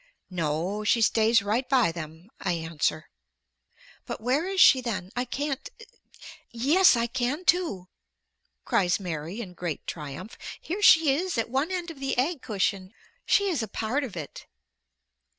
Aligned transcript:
"No, 0.31 0.83
she 0.83 0.99
stays 0.99 1.43
right 1.43 1.69
by 1.69 1.91
them," 1.91 2.31
I 2.39 2.53
answer. 2.53 3.11
"But 4.07 4.19
where 4.19 4.47
is 4.47 4.59
she 4.59 4.81
then? 4.81 5.11
I 5.15 5.25
can't 5.25 5.69
Yes 6.49 6.95
I 6.97 7.05
can 7.05 7.45
too," 7.45 7.87
cries 8.65 8.99
Mary 8.99 9.41
in 9.41 9.53
great 9.53 9.85
triumph. 9.85 10.39
"Here 10.59 10.81
she 10.81 11.13
is 11.13 11.37
at 11.37 11.51
one 11.51 11.69
end 11.69 11.91
of 11.91 11.99
the 11.99 12.17
egg 12.17 12.41
cushion. 12.41 12.93
She 13.27 13.47
is 13.47 13.61
a 13.61 13.67
part 13.67 14.03
of 14.03 14.17
it." 14.17 14.47